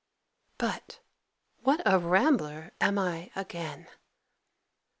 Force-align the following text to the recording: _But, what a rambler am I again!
_But, 0.57 0.99
what 1.59 1.79
a 1.85 1.99
rambler 1.99 2.71
am 2.81 2.97
I 2.97 3.29
again! 3.35 3.87